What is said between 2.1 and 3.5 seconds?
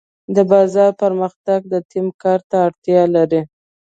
کار ته اړتیا لري.